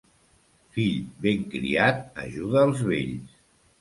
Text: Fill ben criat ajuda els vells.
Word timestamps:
Fill 0.77 1.03
ben 1.25 1.45
criat 1.55 2.01
ajuda 2.25 2.67
els 2.71 2.83
vells. 2.89 3.37